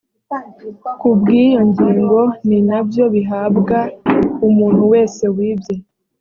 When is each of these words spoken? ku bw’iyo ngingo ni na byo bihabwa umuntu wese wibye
ku 0.99 1.07
bw’iyo 1.19 1.61
ngingo 1.69 2.21
ni 2.47 2.59
na 2.67 2.79
byo 2.87 3.03
bihabwa 3.13 3.77
umuntu 4.47 4.83
wese 4.93 5.23
wibye 5.35 5.75